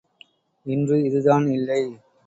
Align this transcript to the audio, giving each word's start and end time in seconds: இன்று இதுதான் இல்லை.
இன்று 0.65 0.97
இதுதான் 1.03 1.47
இல்லை. 1.47 1.81